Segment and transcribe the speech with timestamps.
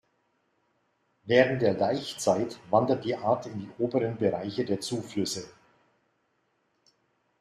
[1.25, 5.47] Während der Laichzeit wandert die Art in die oberen Bereiche der Zuflüsse.